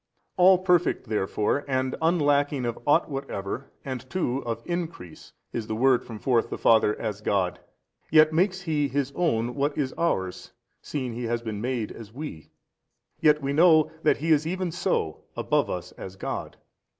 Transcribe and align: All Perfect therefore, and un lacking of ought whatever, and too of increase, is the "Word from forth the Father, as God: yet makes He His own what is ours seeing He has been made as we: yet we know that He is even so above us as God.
All 0.35 0.57
Perfect 0.57 1.09
therefore, 1.09 1.63
and 1.67 1.95
un 2.01 2.17
lacking 2.17 2.65
of 2.65 2.79
ought 2.87 3.07
whatever, 3.07 3.69
and 3.85 4.09
too 4.09 4.39
of 4.47 4.63
increase, 4.65 5.31
is 5.53 5.67
the 5.67 5.75
"Word 5.75 6.03
from 6.03 6.17
forth 6.17 6.49
the 6.49 6.57
Father, 6.57 6.99
as 6.99 7.21
God: 7.21 7.59
yet 8.09 8.33
makes 8.33 8.61
He 8.61 8.87
His 8.87 9.11
own 9.15 9.53
what 9.53 9.77
is 9.77 9.93
ours 9.99 10.53
seeing 10.81 11.13
He 11.13 11.25
has 11.25 11.43
been 11.43 11.61
made 11.61 11.91
as 11.91 12.11
we: 12.11 12.49
yet 13.19 13.43
we 13.43 13.53
know 13.53 13.91
that 14.01 14.17
He 14.17 14.31
is 14.31 14.47
even 14.47 14.71
so 14.71 15.21
above 15.37 15.69
us 15.69 15.91
as 15.91 16.15
God. 16.15 16.57